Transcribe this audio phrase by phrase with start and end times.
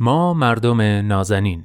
[0.00, 1.64] ما مردم نازنین.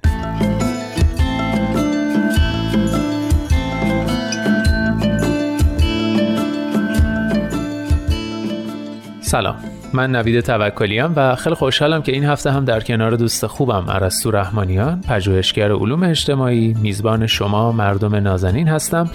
[9.21, 9.55] سلام.
[9.93, 14.31] من نوید توکلیم و خیلی خوشحالم که این هفته هم در کنار دوست خوبم عرستو
[14.31, 19.09] رحمانیان پژوهشگر علوم اجتماعی میزبان شما مردم نازنین هستم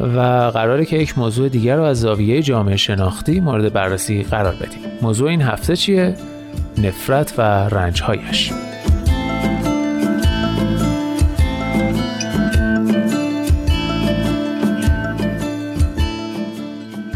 [0.00, 0.20] و
[0.54, 4.80] قراره که یک موضوع دیگر رو از زاویه جامعه شناختی مورد بررسی قرار بدیم.
[5.02, 6.16] موضوع این هفته چیه؟
[6.78, 8.52] نفرت و رنجهایش.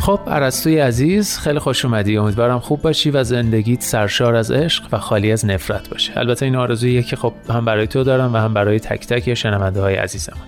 [0.06, 2.18] خب عرستوی عزیز خیلی خوش اومدی.
[2.18, 6.18] امیدوارم خوب باشی و زندگیت سرشار از عشق و خالی از نفرت باشه.
[6.18, 9.80] البته این آرزوییه که خب هم برای تو دارم و هم برای تک تک شنونده
[9.80, 10.42] های عزیزمون.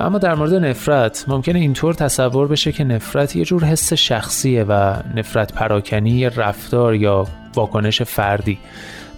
[0.00, 4.94] اما در مورد نفرت ممکنه اینطور تصور بشه که نفرت یه جور حس شخصیه و
[5.14, 8.58] نفرت پراکنی رفتار یا واکنش فردی.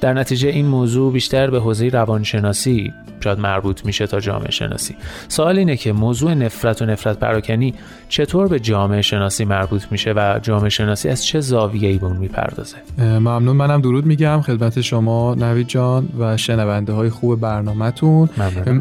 [0.00, 4.96] در نتیجه این موضوع بیشتر به حوزه روانشناسی شاید مربوط میشه تا جامعه شناسی.
[5.28, 7.74] سوال اینه که موضوع نفرت و نفرت پراکنی
[8.08, 12.76] چطور به جامعه شناسی مربوط میشه و جامعه شناسی از چه زاویه‌ای به اون می‌پردازه؟
[12.98, 13.56] ممنون.
[13.56, 18.28] منم درود میگم خدمت شما نوید جان و شنونده های خوب برنامهتون.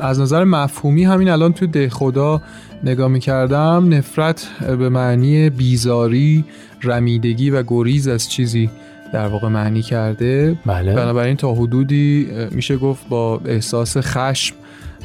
[0.02, 2.42] از نظر مفهومی همین الان تو ده خدا
[2.84, 6.46] نگاه می‌کردم نفرت به معنی بیزاری
[6.84, 8.70] رمیدگی و گریز از چیزی
[9.14, 10.58] در واقع معنی کرده.
[10.66, 10.96] بله.
[10.96, 14.56] بنابراین تا حدودی میشه گفت با احساس خشم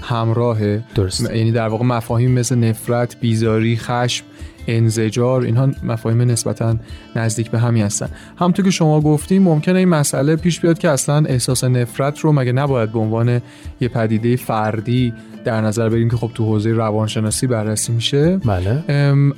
[0.03, 0.83] همراهه.
[0.95, 4.25] درست یعنی در واقع مفاهیم مثل نفرت بیزاری خشم
[4.69, 6.77] انزجار اینها مفاهیم نسبتا
[7.17, 8.09] نزدیک به همی هستن.
[8.39, 12.53] همونطور که شما گفتیم ممکنه این مسئله پیش بیاد که اصلا احساس نفرت رو مگه
[12.53, 13.41] نباید به عنوان
[13.81, 18.83] یه پدیده فردی در نظر بگیریم که خب تو حوزه روانشناسی بررسی میشه؟ بله.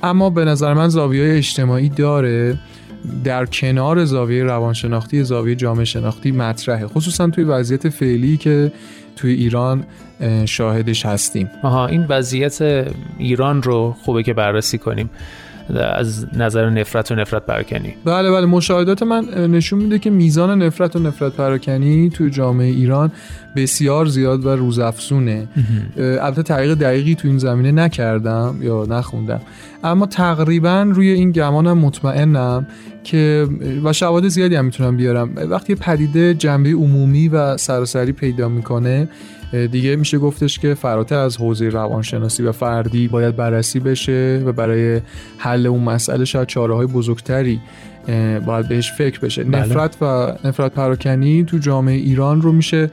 [0.03, 2.57] اما به نظر من زاویه اجتماعی داره.
[3.23, 6.87] در کنار زاویه روانشناختی زاویه جامعه شناختی مطرحه.
[6.87, 8.71] خصوصا توی وضعیت فعلی که
[9.15, 9.83] توی ایران
[10.45, 11.49] شاهدش هستیم.
[11.63, 15.09] آها این وضعیت ایران رو خوبه که بررسی کنیم.
[15.95, 17.93] از نظر نفرت و نفرت پراکنی.
[18.05, 18.45] بله بله.
[18.45, 23.11] مشاهدات من نشون میده که میزان نفرت و نفرت پراکنی توی جامعه ایران
[23.55, 25.47] بسیار زیاد و روزافزونه.
[25.97, 29.41] البته تحقیق دقیقی تو این زمینه نکردم یا نخوندم.
[29.83, 32.67] اما تقریبا روی این گمانم مطمئنم
[33.09, 33.47] که
[33.83, 35.35] و شواهد زیادی هم می‌تونم بیارم.
[35.35, 39.09] وقتی پدیده جنبه عمومی و سراسری پیدا می‌کنه
[39.71, 45.01] دیگه میشه گفتش که فراتر از حوزه روانشناسی و فردی باید بررسی بشه و برای
[45.37, 47.59] حل اون مسئله شاید چاره های بزرگتری
[48.45, 49.43] باید بهش فکر بشه.
[49.43, 49.61] بله.
[49.61, 52.91] نفرت و نفرت پراکنی تو جامعه ایران رو میشه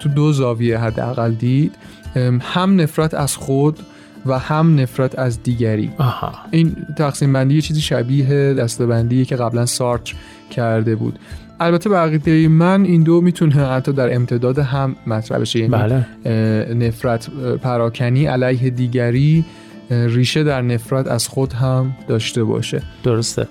[0.00, 1.74] تو دو زاویه حداقل دید.
[2.40, 3.78] هم نفرت از خود
[4.26, 5.90] و هم نفرت از دیگری.
[5.98, 6.32] آها.
[6.50, 10.14] این تقسیم بندی یه چیزی شبیه دستبندی که قبلا سارتر
[10.50, 11.18] کرده بود.
[11.60, 15.58] البته به عقیده من این دو می‌تونه حتی در امتداد هم مطرح بشه.
[15.58, 16.06] یعنی بله.
[16.74, 17.30] نفرت
[17.62, 19.44] پراکنی علیه دیگری
[19.90, 22.82] ریشه در نفرت از خود هم داشته باشه.
[23.02, 23.46] درسته.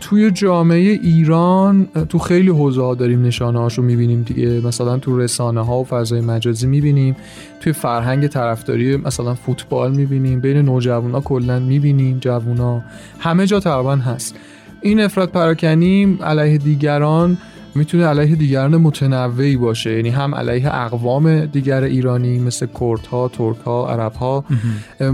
[0.00, 4.60] توی جامعه ایران تو خیلی حوزه ها داریم نشانه هاشو می‌بینیم دیگه.
[4.66, 7.16] مثلا تو رسانه ها و فضای مجازی می‌بینیم.
[7.60, 10.40] توی فرهنگ طرفداری مثلا فوتبال می‌بینیم.
[10.40, 12.82] بین نوجوان ها کلا می‌بینیم جوان ها
[13.18, 14.36] همه جا تقریبا هست.
[14.80, 17.38] این نفرت پراکنی علیه دیگران
[17.74, 19.96] می‌تونه علیه دیگران متنوعی باشه.
[19.96, 24.44] یعنی هم علیه اقوام دیگر ایرانی مثل کردها، ترکها، عربها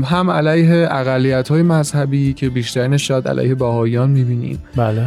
[0.04, 4.58] هم علیه اقلیت های مذهبی که بیشترینش شاید علیه بهاییان می‌بینیم.
[4.76, 5.02] بله.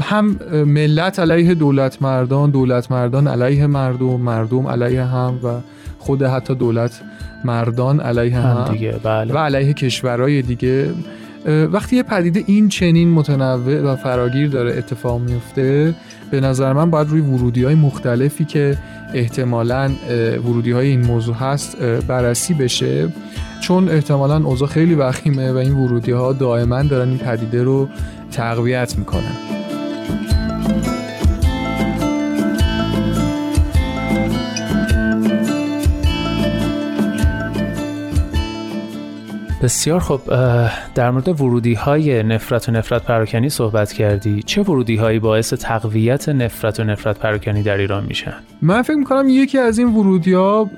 [0.00, 0.36] هم
[0.66, 5.48] ملت علیه دولت مردان دولت مردان علیه مردم مردم علیه هم و
[5.98, 7.00] خود حتی دولت
[7.44, 9.34] مردان علیه هم, هم دیگه بله.
[9.34, 10.90] و علیه کشورهای دیگه.
[11.72, 15.94] وقتی یه پدیده این چنین متنوع و فراگیر داره اتفاق میفته
[16.30, 18.78] به نظر من باید روی ورودی های مختلفی که
[19.14, 19.90] احتمالا
[20.44, 23.08] ورودی های این موضوع هست بررسی بشه.
[23.60, 27.88] چون احتمالا اوضاع خیلی وخیمه و این ورودی ها دائما دارن این پدیده رو
[28.32, 29.67] تقویت می‌کنن.
[39.62, 40.20] بسیار خب
[40.94, 44.42] در مورد ورودی های نفرت و نفرت پراکنی صحبت کردی.
[44.42, 49.28] چه ورودی هایی باعث تقویت نفرت و نفرت پراکنی در ایران میشن؟ من فکر می‌کنم
[49.28, 50.70] یکی از این ورودی ها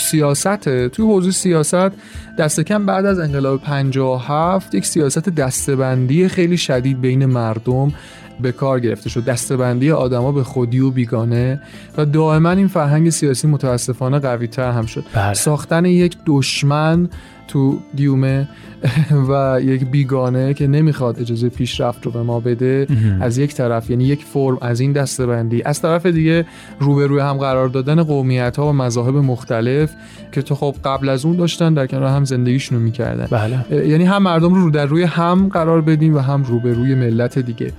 [0.00, 1.90] سیاسته توی حوزه سیاست
[2.38, 7.92] دست کم بعد از انقلاب 57 یک سیاست دستبندی خیلی شدید بین مردم
[8.40, 9.24] به کار گرفته شد.
[9.24, 11.60] دستبندی آدما به خودی و بیگانه
[11.98, 15.04] و دائما این فرهنگ سیاسی متاسفانه قوی تر هم شد.
[15.14, 15.34] بله.
[15.34, 17.08] ساختن یک دشمن
[17.48, 18.48] تو دیومه
[19.28, 22.86] و یک بیگانه که نمی‌خواد اجازه پیشرفت رو به ما بده
[23.20, 25.62] از یک طرف یعنی یک فرم از این دستبندی.
[25.62, 26.46] از طرف دیگه
[26.80, 29.90] روبروی هم قرار دادن قومیت ها و مذاهب مختلف
[30.32, 33.26] که تو خب قبل از اون داشتن در کنار هم زندگیشون رو می‌کردن.
[33.30, 33.86] بله.
[33.88, 37.72] یعنی هم مردم رو در روی هم قرار بدیم و هم روبروی ملت دیگه.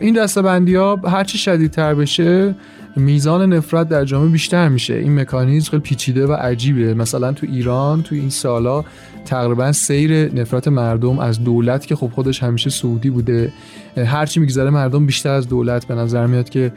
[0.00, 2.54] این دستبندی ها هرچی شدیدتر بشه
[2.96, 4.94] میزان نفرت در جامعه بیشتر میشه.
[4.94, 6.94] این مکانیزم خیلی پیچیده و عجیبه.
[6.94, 8.84] مثلا تو ایران تو این سالا
[9.24, 13.52] تقریبا سیر نفرت مردم از دولت که خب خودش همیشه سعودی بوده
[13.96, 16.72] هرچی میگذره مردم بیشتر از دولت به نظر میاد که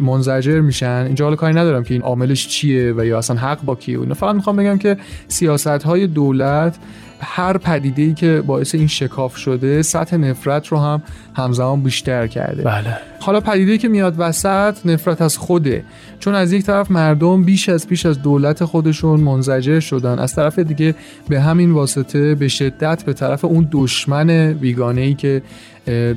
[0.00, 1.02] منزجر میشن.
[1.06, 4.14] اینجا حالا کاری ندارم که این عاملش چیه و یا اصلا حق با کیه و
[4.14, 4.96] فقط می‌خوام بگم که
[5.28, 6.78] سیاست های دولت
[7.20, 11.02] هر پدیده ای که باعث این شکاف شده سطح نفرت رو هم
[11.34, 12.62] همزمان بیشتر کرده.
[12.62, 12.96] بله.
[13.20, 15.84] حالا پدیده که میاد وسط نفرت از poder.
[16.24, 20.58] چون از یک طرف مردم بیش از پیش از دولت خودشون منزجر شدن از طرف
[20.58, 20.94] دیگه
[21.28, 25.42] به همین واسطه به شدت به طرف اون دشمن بیگانه ای که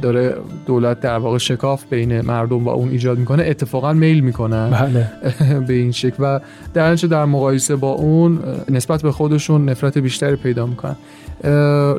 [0.01, 4.69] داره دولت در واقع شکاف بین مردم و اون ایجاد می‌کنه اتفاقا میل می‌کنن.
[4.69, 5.11] بله.
[5.67, 6.15] به این شکل.
[6.19, 6.39] و
[6.73, 8.39] در در مقایسه با اون
[8.69, 10.95] نسبت به خودشون نفرت بیشتری پیدا می‌کنن.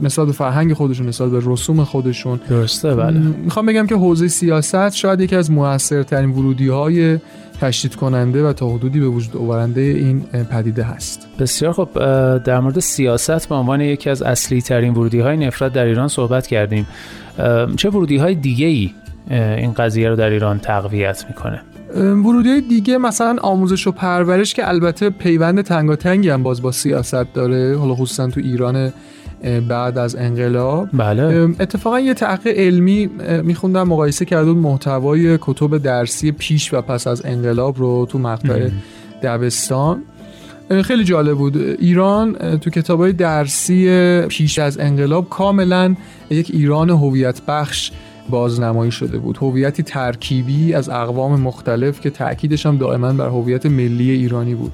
[0.03, 2.41] نسبت به فرهنگ خودشون نسبت به رسوم خودشون.
[2.49, 3.19] درسته بله.
[3.19, 7.19] می‌خوام بگم که حوزه سیاست شاید یکی از موثرترین ورودی های
[7.61, 11.29] تشدید کننده و تا حدودی به وجود آورنده این پدیده هست.
[11.39, 11.89] بسیار خب
[12.39, 16.47] در مورد سیاست به عنوان یکی از اصلی ترین ورودی های نفرت در ایران صحبت
[16.47, 16.87] کردیم.
[17.77, 18.91] چه ورودی های دیگه ای
[19.31, 21.61] این قضیه رو در ایران تقویت می‌کنه؟
[21.97, 27.77] ورودی دیگه مثلا آموزش و پرورش که البته پیوند تنگاتنگی هم باز با سیاست داره.
[27.79, 28.93] حالا خصوصا تو ایران
[29.69, 30.89] بعد از انقلاب.
[30.93, 31.49] بله.
[31.61, 33.11] اتفاقا یه تحقیق علمی
[33.43, 38.69] میخوندم مقایسه کرده محتوای کتب درسی پیش و پس از انقلاب رو تو مقطع
[39.23, 40.03] دبستان.
[40.83, 41.57] خیلی جالب بود.
[41.57, 45.95] ایران تو کتابای درسی پیش از انقلاب کاملا
[46.31, 47.93] یک ایران هویت بخش
[48.31, 49.37] بازنمایی شده بود.
[49.37, 54.73] هویتی ترکیبی از اقوام مختلف که تاکیدش هم دائما بر هویت ملی ایرانی بود.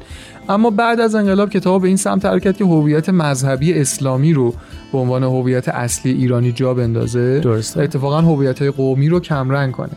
[0.49, 4.55] اما بعد از انقلاب کتاب به این سمت حرکت که هویت مذهبی اسلامی رو
[4.93, 7.81] به عنوان هویت اصلی ایرانی جا بندازه درسته.
[7.81, 9.93] اتفاقا هویت های قومی رو کمرنگ کنه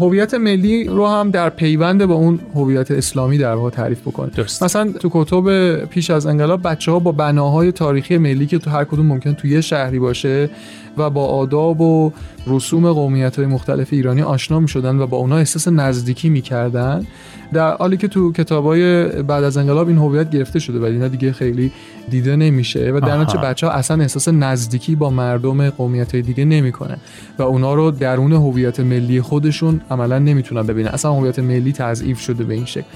[0.00, 4.62] هویت ملی رو هم در پیوند با اون هویت اسلامی در واقع تعریف بکنه درست.
[4.62, 8.84] مثلا تو کتب پیش از انقلاب بچه ها با بناهای تاریخی ملی که تو هر
[8.84, 10.50] کدوم ممکن توی یه شهری باشه
[10.96, 12.12] و با آداب و
[12.46, 17.06] رسوم قومیت های مختلف ایرانی آشنا می شدن و با اونا احساس نزدیکی می کردن
[17.52, 21.32] در حالی که تو کتابای بعد از انقلاب این هویت گرفته شده ولی اینا دیگه
[21.32, 21.72] خیلی
[22.10, 26.44] دیده نمیشه و در نتیجه بچه ها اصلا احساس نزدیکی با مردم قومیت های دیگه
[26.44, 26.96] نمی‌کنن
[27.38, 30.88] و اونا رو درون هویت ملی خودشون عملا نمی‌تونن ببینن.
[30.88, 32.86] اصلا هویت ملی تضعیف شده به این شکل.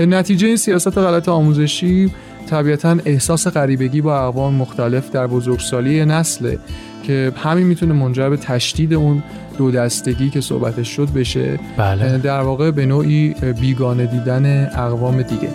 [0.00, 2.12] نتیجه این سیاست غلط آموزشی
[2.50, 6.56] طبیعتا احساس غریبگی با اقوام مختلف در بزرگسالی نسل
[7.06, 9.22] که همین می‌تونه منجر به تشدید اون
[9.58, 12.18] دو دستگی که صحبتش شد بشه بله.
[12.18, 15.48] در واقع به نوعی بیگانه دیدن اقوام دیگه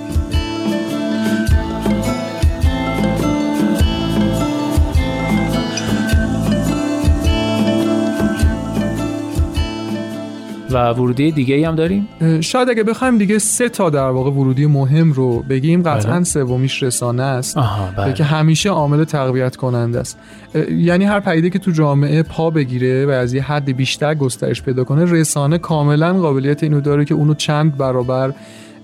[10.74, 12.08] و ورودی دیگه هم داریم
[12.42, 16.24] شاید اگه بخوایم دیگه سه تا در واقع ورودی مهم رو بگیم قطعا بله.
[16.24, 17.58] سومیش رسانه است
[17.98, 18.14] بله.
[18.14, 20.20] که همیشه عامل تقویت کننده است
[20.78, 24.84] یعنی هر پدیده که تو جامعه پا بگیره و از یه حد بیشتر گسترش پیدا
[24.84, 28.34] کنه رسانه کاملا قابلیت اینو داره که اونو چند برابر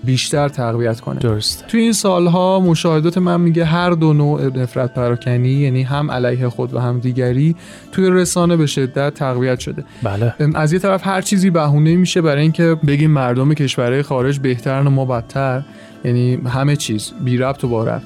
[0.04, 1.18] بیشتر تقویت کنه.
[1.18, 6.48] درست توی این سالها مشاهدات من میگه هر دو نوع نفرت پراکنی یعنی هم علیه
[6.48, 7.56] خود و هم دیگری
[7.92, 9.84] توی رسانه به شدت تقویت شده.
[10.02, 10.34] بله.
[10.54, 14.90] از یه طرف هر چیزی بهونه میشه برای اینکه بگیم مردم کشورهای خارج بهترن و
[14.90, 15.62] ما بدتر
[16.04, 18.02] یعنی همه چیز بی ربط و با ربط.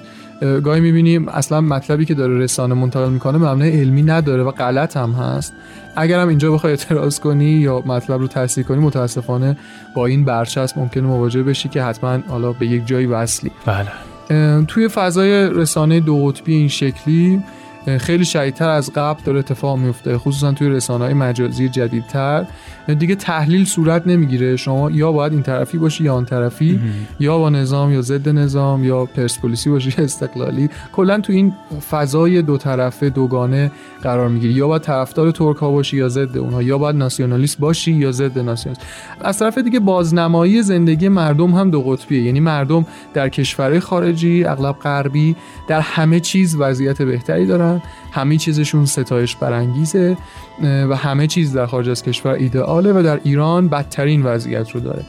[0.65, 5.11] گاهی می‌بینیم اصلا مطلبی که داره رسانه منتقل می‌کنه مبنای علمی نداره و غلط هم
[5.11, 5.55] هست.
[5.97, 9.57] اگرم اینجا بخوای اعتراض کنی یا مطلب رو تصحیح کنی متاسفانه
[9.95, 13.51] با این برچسب ممکنه مواجه بشی که حتما حالا به یک جایی وصلی.
[13.67, 13.89] بله.
[14.69, 17.43] توی فضای رسانه دو قطبی این شکلی
[17.99, 22.45] خیلی شدیدتر از قبل داره اتفاق میفته خصوصا توی رسانه های مجازی جدیدتر.
[22.99, 24.57] دیگه تحلیل صورت نمی‌گیره.
[24.57, 26.81] شما یا باید این طرفی باشی یا آن طرفی
[27.21, 30.71] یا با نظام یا ضد نظام یا پرسپولیسی باشی استقلالی.
[30.93, 31.53] کلا تو این
[31.91, 33.71] فضای دو طرفه دوگانه
[34.03, 34.53] قرار می‌گیری.
[34.53, 38.39] یا باید طرفدار ترک ها باشی یا ضد اونها یا باید ناسیونالیست باشی یا ضد
[38.39, 38.87] ناسیونالیست.
[39.21, 42.23] از طرف دیگه بازنمایی زندگی مردم هم دو قطبیه.
[42.23, 45.37] یعنی مردم در کشورهای خارجی اغلب غربی
[45.69, 47.72] در همه چیز وضعیت بهتری دارن.
[47.73, 50.17] هستن همه چیزشون ستایش برانگیزه
[50.63, 55.05] و همه چیز در خارج از کشور ایدئاله و در ایران بدترین وضعیت رو داره.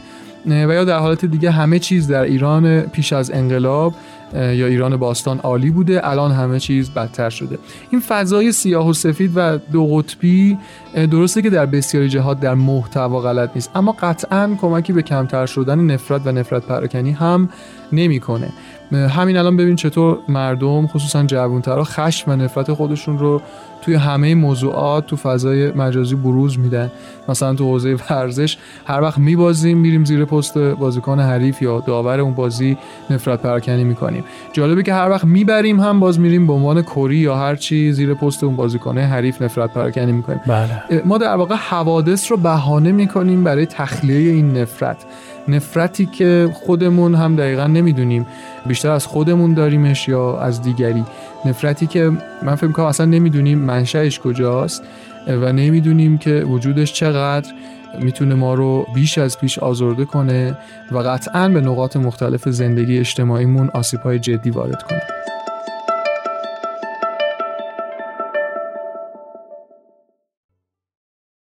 [0.45, 3.93] و یا در حالت دیگه همه چیز در ایران پیش از انقلاب
[4.33, 7.59] یا ایران باستان عالی بوده الان همه چیز بدتر شده.
[7.91, 10.57] این فضای سیاه و سفید و دو قطبی
[11.11, 15.79] درسته که در بسیاری جهات در محتوا غلط نیست اما قطعا کمکی به کمتر شدن
[15.79, 17.49] نفرت و نفرت پراکنی هم
[17.91, 18.49] نمی‌کنه.
[18.91, 23.41] همین الان ببین چطور مردم خصوصا جوانترها خشم و نفرت خودشون رو
[23.83, 26.91] توی همه موضوعات تو فضای مجازی بروز میدن
[27.29, 32.33] مثلا تو حوزه ورزش هر وقت میبازیم میریم زیر پست بازیکن حریف یا داور اون
[32.33, 32.77] بازی
[33.09, 34.23] نفرت پراکنی می‌کنیم.
[34.53, 38.13] جالبه که هر وقت می‌بریم هم باز میریم به عنوان کری یا هر چی زیر
[38.13, 40.41] پست اون بازیکن حریف نفرت پراکنی می‌کنیم.
[40.47, 41.01] بله.
[41.05, 44.97] ما در واقع حوادث رو بهانه می‌کنیم برای تخلیه این نفرت.
[45.47, 48.27] نفرتی که خودمون هم دقیقا نمی‌دونیم.
[48.65, 51.03] بیشتر از خودمون داریمش یا از دیگری.
[51.45, 52.11] نفرتی که
[52.43, 54.83] من فکر کنم اصلا نمی‌دونیم منشأش کجاست
[55.27, 57.53] و نمی‌دونیم که وجودش چقدر
[57.99, 60.57] می‌تونه ما رو بیش از پیش آزرده کنه
[60.91, 65.01] و قطعا به نقاط مختلف زندگی اجتماعیمون آسیب های جدی وارد کنه.